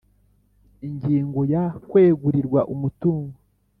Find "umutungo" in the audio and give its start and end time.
2.73-3.35